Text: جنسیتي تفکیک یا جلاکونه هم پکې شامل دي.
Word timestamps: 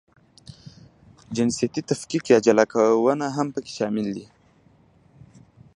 جنسیتي 1.35 1.81
تفکیک 1.89 2.23
یا 2.31 2.37
جلاکونه 2.45 3.25
هم 3.35 3.47
پکې 3.53 3.71
شامل 3.77 4.07
دي. 4.15 4.25